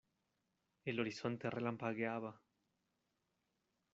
el 0.83 0.99
horizonte 0.99 1.51
relampagueaba. 1.51 2.33